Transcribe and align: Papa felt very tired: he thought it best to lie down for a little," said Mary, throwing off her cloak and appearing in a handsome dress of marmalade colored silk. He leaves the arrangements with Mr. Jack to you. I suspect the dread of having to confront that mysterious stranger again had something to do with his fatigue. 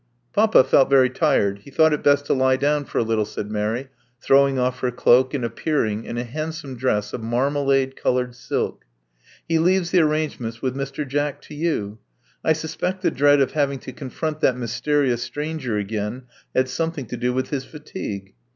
Papa 0.33 0.63
felt 0.63 0.89
very 0.89 1.11
tired: 1.11 1.59
he 1.59 1.69
thought 1.69 1.93
it 1.93 2.01
best 2.01 2.25
to 2.25 2.33
lie 2.33 2.55
down 2.57 2.85
for 2.85 2.97
a 2.97 3.03
little," 3.03 3.23
said 3.23 3.51
Mary, 3.51 3.87
throwing 4.19 4.57
off 4.57 4.79
her 4.79 4.89
cloak 4.89 5.31
and 5.35 5.45
appearing 5.45 6.05
in 6.05 6.17
a 6.17 6.23
handsome 6.23 6.75
dress 6.75 7.13
of 7.13 7.21
marmalade 7.21 7.95
colored 7.95 8.33
silk. 8.33 8.83
He 9.47 9.59
leaves 9.59 9.91
the 9.91 10.01
arrangements 10.01 10.59
with 10.59 10.75
Mr. 10.75 11.07
Jack 11.07 11.39
to 11.43 11.53
you. 11.53 11.99
I 12.43 12.53
suspect 12.53 13.03
the 13.03 13.11
dread 13.11 13.41
of 13.41 13.51
having 13.51 13.77
to 13.77 13.93
confront 13.93 14.39
that 14.39 14.57
mysterious 14.57 15.21
stranger 15.21 15.77
again 15.77 16.23
had 16.55 16.67
something 16.67 17.05
to 17.05 17.15
do 17.17 17.31
with 17.31 17.51
his 17.51 17.65
fatigue. 17.65 18.33